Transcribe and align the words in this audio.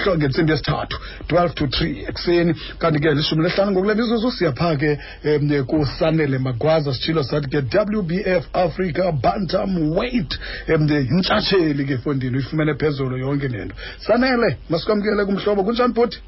hlo 0.00 0.16
ngentsimbi 0.16 0.52
yesithathu 0.52 0.96
12 1.28 1.54
to 1.54 1.64
3 1.66 2.08
ekuseni. 2.08 2.54
Kanti 2.78 3.00
ke 3.00 3.14
lishumi 3.14 3.42
lehlanu 3.42 3.72
ngokule 3.72 3.94
mizuzu 3.94 4.30
siya 4.32 4.52
phaa 4.52 4.76
ke 4.76 4.98
um 5.24 5.64
kusanele 5.66 6.38
magwaza 6.38 6.94
sitshilo 6.94 7.22
sathi 7.22 7.48
ke 7.48 7.60
wbf 7.96 8.44
africa 8.52 9.12
bantam 9.22 9.96
weight 9.96 10.38
um 10.74 10.88
yintshatsheli 10.88 11.84
ke 11.84 11.98
fondini 11.98 12.36
uyifumene 12.36 12.74
phezulu 12.74 13.18
yonke 13.18 13.48
nento 13.48 13.74
sanele 14.06 14.56
masikwamkele 14.70 15.24
kumhlobo 15.24 15.64
kunjani 15.64 15.92
bhuti 15.92 16.18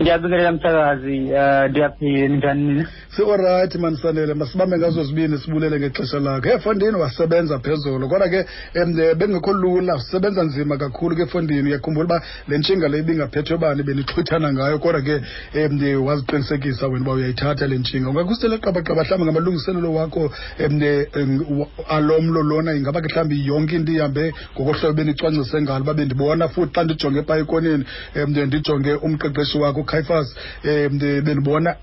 ndiyabingelela 0.00 0.52
msakazi 0.52 1.18
um 1.18 1.70
ndiyaphila 1.70 2.28
ninjani 2.28 2.62
nina 2.62 2.88
siolrayithi 3.16 3.78
manisanele 3.78 4.34
masibambe 4.34 4.78
ngazo 4.78 5.04
zibini 5.04 5.38
sibulele 5.38 5.78
ngexesha 5.78 6.20
lakho 6.20 6.48
efondini 6.48 6.96
wasebenza 6.96 7.58
phezulu 7.58 8.08
kodwa 8.08 8.28
ke 8.28 8.46
um 8.82 8.94
bengekho 9.18 9.52
lula 9.52 9.94
usebenza 9.96 10.42
nzima 10.42 10.76
kakhulu 10.76 11.16
ke 11.16 11.22
efondini. 11.22 11.68
Uyakhumbula 11.68 12.04
uba 12.04 12.22
le 12.48 12.58
ntshinga 12.58 12.88
le 12.88 12.98
ibingaphethwe 12.98 13.58
bani 13.58 13.82
benixhwithana 13.82 14.52
ngayo 14.52 14.78
kodwa 14.78 15.02
ke 15.02 15.20
um 15.54 16.06
waziqinisekisa 16.06 16.86
wena 16.86 17.00
uba 17.00 17.12
uyayithatha 17.12 17.66
le 17.66 17.78
ntshinga. 17.78 18.10
Ungakhusela 18.10 18.58
qabaqaba 18.58 19.02
mhlawumbi 19.02 19.24
ngamalungiselelo 19.24 19.94
wakho 19.94 20.32
um 20.66 21.66
alomlo 21.88 22.42
lona 22.42 22.72
ingaba 22.74 23.00
ke 23.00 23.08
mhlawumbi 23.08 23.46
yonke 23.46 23.76
into 23.76 23.92
ihambe 23.92 24.32
ngokohlobo 24.54 24.92
benicwangcise 24.92 25.62
ngalo 25.62 25.84
uba 25.84 25.94
bendibona 25.94 26.48
futhi 26.48 26.72
xa 26.72 26.84
ndijonge 26.84 27.18
epha 27.18 27.38
ekoneni 27.38 27.84
um 28.16 28.30
ndijonge 28.30 28.94
umqeqeshi 28.94 29.58
wakho 29.58 29.89
ukhayifas 29.90 30.36
um 30.64 30.98
bendibona 30.98 31.76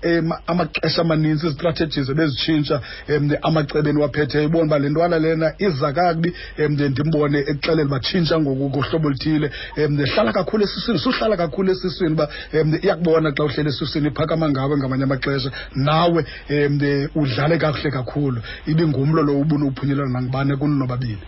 amaxesha 0.46 1.02
amaninzi 1.02 1.46
izistrategies 1.46 2.08
ebezitshintsha 2.08 2.80
um 3.08 3.30
amacebo 3.42 3.88
endiwaphetheyo 3.88 4.44
ibona 4.44 4.66
uba 4.66 4.78
le 4.78 4.88
ntwana 4.88 5.18
lena 5.18 5.52
iza 5.58 5.92
kakubi 5.92 6.32
um 6.58 6.72
ndimbone 6.72 7.38
ekuxelela 7.38 7.88
uba 7.88 8.00
tshintsha 8.00 8.40
ngohlobo 8.40 9.08
oluthile. 9.08 9.50
Um 9.76 9.96
hlala 9.96 10.32
kakhulu 10.32 10.64
esiswini 10.64 10.98
suhlala 10.98 11.36
kakhulu 11.36 11.70
esiswini 11.72 12.14
uba 12.14 12.28
um 12.54 12.74
iyakubona 12.82 13.32
xa 13.32 13.44
uhlele 13.44 13.68
esiswini 13.68 14.08
iphakama 14.08 14.50
ngawe 14.50 14.76
ngamanye 14.76 15.04
amaxesha. 15.04 15.50
Nawe 15.74 16.24
um 16.50 16.80
udlale 17.14 17.58
kakuhle 17.58 17.90
kakhulu. 17.90 18.40
Ibingumlo 18.66 19.22
lo 19.22 19.40
ubuna 19.40 19.66
uphunyelana 19.66 20.12
nangubane 20.12 20.56
kuni 20.56 20.78
nobabini? 20.78 21.18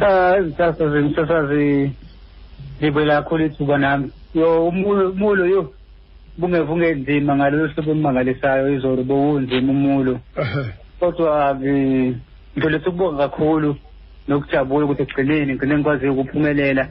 Um 0.00 0.48
izihlahla 0.48 0.90
zemisasazi 0.90 1.92
ndibulela 2.78 3.22
kakhulu 3.22 3.46
ithuba 3.46 3.78
nami. 3.78 4.10
Yo 4.34 4.68
umulo 4.68 5.46
yo. 5.46 5.72
Bungeva 6.38 6.72
ungenzima 6.72 7.36
ngalolu 7.36 7.68
hlobo 7.68 7.90
olumangalisayo 7.90 8.74
izolo 8.74 9.02
bowunzima 9.04 9.72
umulo. 9.72 10.20
Kodwa 11.00 11.54
ngidlulisa 11.54 12.88
ukubonga 12.88 13.28
kakhulu 13.28 13.76
nokujabula 14.28 14.84
ukuthi 14.84 15.02
ekugcineni 15.02 15.52
ngigcine 15.52 15.74
ngikwaziyo 15.76 16.12
ukuphumelela 16.12 16.84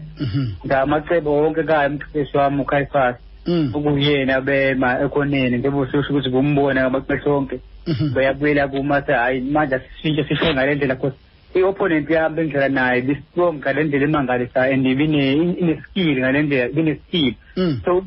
ngamacebo 0.65 1.29
wonke 1.31 1.63
kayo 1.63 1.89
umqeqeshi 1.89 2.37
wami 2.37 2.61
ukhayifasi 2.61 3.19
ukuyena 3.73 4.41
bema 4.41 4.99
ekhoneni 5.03 5.57
ngebusisho 5.59 6.09
ukuthi 6.09 6.29
bumbona 6.29 6.81
ngamaxesha 6.81 7.29
onke. 7.29 7.59
Bayabuyela 8.15 8.67
kuma 8.67 9.01
hhayi 9.01 9.41
manje 9.41 9.75
asishintshe 9.75 10.23
sisho 10.23 10.53
ngale 10.53 10.75
ndlela 10.75 10.95
cause 10.95 11.17
i-opponent 11.55 12.09
yami 12.09 12.35
bengidlala 12.35 12.69
naye 12.69 13.01
bistrong 13.01 13.57
ngale 13.57 13.83
ndlela 13.83 14.05
emangalisayo 14.05 14.73
and 14.73 14.85
ine-skill 14.85 16.19
ngale 16.19 16.41
ndlela 16.41 16.69
ibine-skill 16.69 17.33
so 17.85 18.05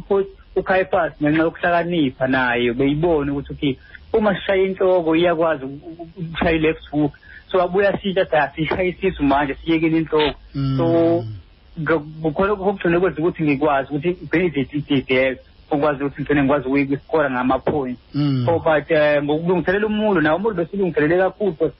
ukhayifas 0.57 1.13
ngenxa 1.23 1.43
yokuhlakanipha 1.43 2.27
naye 2.27 2.73
beyibona 2.73 3.33
ukuthi 3.33 3.53
okay 3.53 3.77
uma 4.13 4.35
sishaya 4.35 4.63
inhloko 4.63 5.17
iyakwazi 5.17 5.65
ukushaya 5.65 6.57
i-left 6.57 6.91
hook. 6.91 7.13
So 7.51 7.63
abuya 7.63 7.99
sitsha 7.99 8.23
athi 8.23 8.37
asishaye 8.37 8.89
isisu 8.89 9.23
manje 9.23 9.55
siyekele 9.55 9.99
inhloko. 9.99 10.39
So 10.77 11.25
kukhona 12.23 12.57
kokugcina 12.57 13.01
kwenza 13.01 13.21
ukuthi 13.21 13.43
ngikwazi 13.43 13.89
ukuthi 13.89 14.17
benefit 14.33 14.75
idideke 14.75 15.37
ukwazi 15.71 16.05
ukuthi 16.05 16.23
ngigcine 16.23 16.43
ngikwazi 16.43 16.69
ukuyiskora 16.69 17.31
ngama-point 17.31 17.99
so 18.45 18.59
but 18.59 18.91
um 18.91 19.25
ngokulungiselela 19.25 19.87
umulo 19.87 20.21
nawo 20.21 20.37
umulo 20.37 20.55
besilungiselele 20.55 21.19
kakhulu 21.19 21.73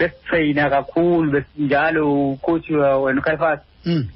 besitrayina 0.00 0.70
kakhulu 0.70 1.44
njalo 1.58 2.32
ucoach 2.32 2.70
wena 2.70 3.20
ukhayifas 3.20 3.60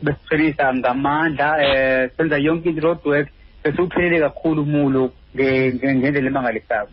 besitrainisa 0.03 0.75
ngamandla 0.75 1.49
um 1.57 2.11
senza 2.17 2.39
yonke 2.39 2.69
into 2.69 2.81
road 2.81 2.99
work 3.05 3.29
besiwuphelele 3.65 4.21
kakhulu 4.21 4.63
umulo 4.63 5.13
ngendlela 5.37 6.29
emangalisayo. 6.31 6.89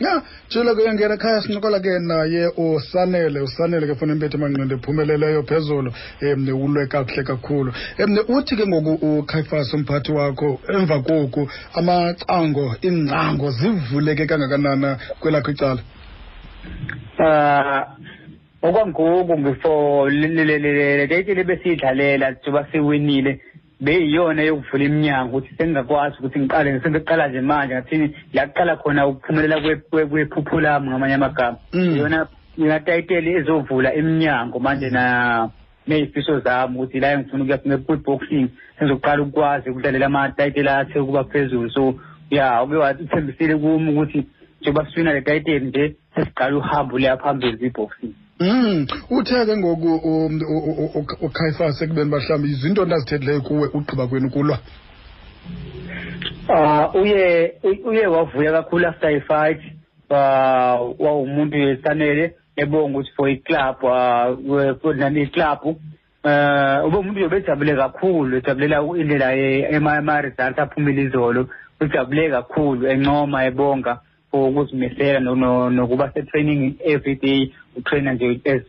Ya 0.00 0.22
tshilo 0.48 0.74
ke 0.74 0.82
uyangena 0.82 1.14
ekhaya 1.14 1.42
sincokola 1.42 1.80
ke 1.80 1.98
naye 1.98 2.46
usanele 2.56 3.40
usanele 3.40 3.86
ke 3.86 3.94
funa 3.94 4.12
impethu 4.12 4.36
emanqindi 4.36 4.74
ephumeleleyo 4.74 5.42
phezulu. 5.42 5.90
Um 6.22 6.48
ulwe 6.48 6.86
kakuhle 6.86 7.22
kakhulu. 7.22 7.72
Um 7.98 8.18
uthi 8.36 8.56
ke 8.56 8.66
ngoku 8.66 9.18
ukhayifas 9.18 9.74
umphathi 9.74 10.12
wakho 10.12 10.60
emva 10.68 11.02
koku 11.02 11.50
amacango 11.74 12.76
iingcango 12.82 13.50
zivuleke 13.50 14.26
kangakanana 14.26 14.98
kwelakho 15.20 15.50
icala 15.50 15.82
um 17.18 17.84
okwangoku 18.62 19.36
before 19.36 20.10
le 20.10 21.06
tayitile 21.08 21.44
besiyidlalela 21.44 22.30
njengoba 22.30 22.66
siwinile. 22.72 23.40
Beyiyona 23.80 24.42
yokuvula 24.42 24.84
iminyango 24.84 25.36
ukuthi 25.36 25.54
sengingakwazi 25.56 26.16
ukuthi 26.18 26.38
ngiqale 26.38 26.80
sengiqala 26.80 27.28
nje 27.28 27.40
manje 27.40 27.74
ngathini 27.74 28.14
la 28.34 28.46
kuqala 28.46 28.76
khona 28.76 29.06
ukuphumelela 29.06 29.60
kwephupho 29.90 30.60
lami 30.60 30.88
ngamanye 30.88 31.14
amagama. 31.14 31.58
Iyona 31.72 32.26
yona 32.58 32.80
ezovula 33.38 33.94
iminyango 33.94 34.58
manje 34.58 34.90
na 34.90 35.48
ney'fiso 35.86 36.40
zami 36.40 36.76
ukuthi 36.76 37.00
la 37.00 37.18
ngifuna 37.18 37.44
ukuya 37.44 37.60
nge-good 37.66 38.02
boxing 38.02 38.48
sengizoqala 38.78 39.22
ukukwazi 39.22 39.70
ukudlalela 39.70 40.06
amatayiteli 40.06 40.68
athe 40.68 40.98
ukuba 40.98 41.24
phezulu. 41.24 41.70
So 41.70 41.94
ya 42.30 42.62
uke 42.62 42.74
wathembisile 42.76 43.56
kumi 43.56 43.92
ukuthi 43.92 44.26
njengoba 44.68 44.86
sifina 44.86 45.12
le 45.12 45.20
tayiteli 45.20 45.66
nje 45.66 45.96
sesiqala 46.14 46.56
uhambo 46.56 46.98
leya 46.98 47.16
phambili 47.16 47.56
kwi-boxing 47.56 48.14
Mm 48.40 48.86
uthe 49.10 49.46
ke 49.46 49.56
ngoku 49.56 49.90
ukhayifas 51.20 51.82
ekubeni 51.82 52.10
mhlawumbi 52.10 52.48
izinto 52.48 52.84
ndazithethileyo 52.84 53.40
kuwe 53.40 53.68
ugqiba 53.74 54.06
kwenu 54.06 54.30
kulwa? 54.30 54.58
Ah 56.48 56.88
uye 56.94 57.54
uye 57.84 58.06
wavuya 58.06 58.52
kakhulu 58.52 58.86
after 58.86 59.10
i-fight 59.10 59.60
wawumuntu 60.98 61.56
yesanele 61.56 62.34
ebonga 62.56 62.98
ukuthi 62.98 63.12
for 63.16 63.28
i-club 63.28 63.76
for 64.80 64.96
nani 64.96 65.22
i-club 65.22 65.76
eh 66.24 66.86
ube 66.86 66.96
umuntu 66.96 67.24
obejabule 67.24 67.76
kakhulu 67.76 68.36
ejabulela 68.36 68.82
indlela 68.82 69.34
ema-results 69.70 70.58
aphumile 70.58 71.02
izolo 71.02 71.48
ujabule 71.80 72.30
kakhulu 72.30 72.86
encoma 72.86 73.44
ebonga. 73.44 74.00
For 74.30 74.48
ukuzimisela 74.50 75.20
nokuba 75.20 76.12
se-training 76.14 76.74
every 76.84 77.14
day 77.14 77.52
utraina 77.76 78.12
nje 78.12 78.40
as 78.44 78.62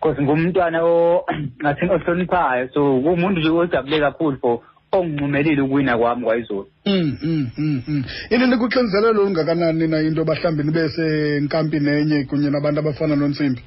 because 0.00 0.22
ngumntwana 0.22 0.78
ngathini 1.62 1.92
ohloniphayo 1.92 2.68
so 2.68 3.00
kumuntu 3.00 3.40
nje 3.40 3.48
ojabule 3.48 4.00
kakhulu 4.00 4.36
for 4.40 4.58
ongincumelile 4.92 5.62
ukuwina 5.62 5.98
kwami 5.98 6.24
kwayizolo 6.24 6.66
mm 6.86 7.18
mm 7.22 7.50
mm 7.58 7.82
mm. 7.88 8.04
Into 8.30 8.46
likuxinzelelo 8.46 9.20
olungakanani 9.20 9.88
na 9.88 10.00
into 10.00 10.24
bahlambi 10.24 10.62
nibe 10.62 10.88
senkampini 10.88 11.90
enye 11.90 12.24
kunye 12.24 12.50
nabantu 12.50 12.80
abafana 12.80 13.16
nonsimbi? 13.16 13.62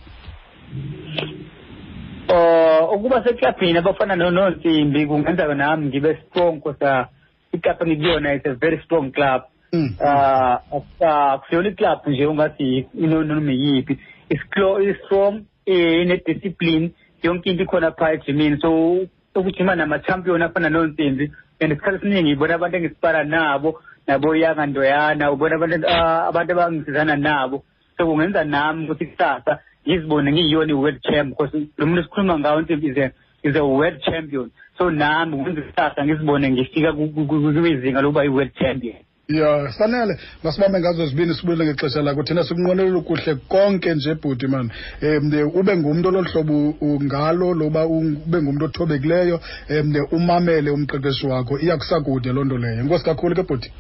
Uh 2.30 2.94
ukuba 2.94 3.24
seklabhini 3.24 3.78
abafana 3.78 4.16
nonsimbi 4.16 5.06
kungenza 5.06 5.56
nami 5.56 5.86
ngibe 5.86 6.18
strong 6.30 6.60
kosa 6.60 7.08
iklabhu 7.54 7.84
engikuyona 7.84 8.34
is 8.36 8.46
a 8.46 8.54
very 8.54 8.82
strong 8.86 9.12
club. 9.12 9.42
Uh 9.74 10.82
akusiyona 11.02 11.70
iclub 11.70 12.08
nje 12.08 12.26
ungathi 12.26 12.88
inonoma 12.94 13.52
yiphi 13.52 14.00
is-strong 14.30 15.42
ine-discipline 15.66 16.92
yonke 17.24 17.50
into 17.50 17.64
ikhona 17.64 17.92
phaa 17.92 18.12
ejimini 18.12 18.62
so 18.62 18.98
ukujima 19.36 19.76
nama-champion 19.76 20.42
afana 20.42 20.70
nonsimbi 20.70 21.32
and 21.60 21.72
isikhathi 21.72 21.98
esiningi 21.98 22.24
ngibona 22.24 22.56
abantu 22.56 22.78
engisipara 22.78 23.24
nabo 23.24 23.82
nabo 24.08 24.36
yanga 24.36 24.66
ndoyana 24.66 25.32
ubona 25.32 25.56
abantu 25.56 25.88
abantu 26.30 26.52
abangisizana 26.52 27.16
nabo 27.16 27.64
so 27.98 28.06
kungenza 28.06 28.44
nami 28.44 28.86
ukuthi 28.86 29.06
kusasa 29.06 29.60
ngizibone 29.88 30.32
ngiyiyona 30.32 30.72
i-world 30.72 31.02
champ 31.02 31.30
because 31.30 31.58
lo 31.78 31.86
muntu 31.86 32.02
esikhuluma 32.02 32.40
ngawo 32.40 32.62
nsimbi 32.62 32.88
is 32.88 32.98
a 32.98 33.12
is 33.44 33.56
a 33.56 33.64
world 33.64 34.02
champion 34.02 34.52
so 34.78 34.92
nami 34.92 35.38
kungenza 35.38 35.62
kusasa 35.62 36.06
ngizibone 36.06 36.52
ngifika 36.52 36.94
kwizinga 36.94 38.02
lokuba 38.02 38.26
i-world 38.26 38.54
champion 38.54 39.07
ya 39.30 39.72
sanele. 39.72 40.18
Masibambe 40.44 40.80
ngazo 40.80 41.06
zibini 41.06 41.34
sibuyele 41.34 41.66
ngexesha 41.66 42.02
lakho. 42.02 42.24
Thina 42.24 42.44
sikunqwenelela 42.44 43.02
kuhle 43.02 43.36
konke 43.48 43.94
nje 43.96 44.16
bhuti 44.16 44.48
mani 44.48 44.70
um 45.02 45.52
ube 45.54 45.78
ngumntu 45.78 46.08
ololu 46.08 46.30
hlobo 46.30 46.76
ngalo 47.04 47.54
loba 47.54 47.86
ube 47.86 48.42
ngumntu 48.42 48.66
othobekileyo 48.66 49.40
um 49.70 49.94
umamele 50.12 50.72
umqeqeshi 50.72 51.28
wakho. 51.28 51.60
Iyakusakude 51.60 52.34
loo 52.34 52.44
nto 52.44 52.58
leyo. 52.58 52.80
Enkosi 52.82 53.06
kakhulu 53.06 53.36
ke 53.36 53.44
bhuti? 53.44 53.72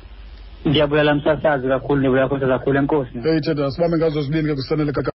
Ndiyabulala 0.66 1.16
msasazi 1.16 1.68
kakhulu 1.68 2.00
ndibuya 2.00 2.30
kakhulu 2.30 2.80
enkosi. 2.80 3.18
Eyithetha 3.26 3.72
sibambe 3.72 3.98
ngazo 3.98 4.22
zibini 4.22 4.48
ke 4.48 4.56
kusanele 4.56 4.92